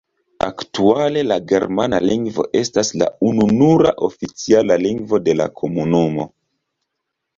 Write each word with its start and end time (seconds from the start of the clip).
Aktuale 0.43 1.21
la 1.31 1.35
germana 1.51 1.99
lingvo 2.07 2.45
estas 2.61 2.91
la 3.01 3.11
ununura 3.33 3.93
oficiala 4.11 4.79
lingvo 4.89 5.21
de 5.29 5.37
la 5.43 5.47
komunumo. 5.61 6.27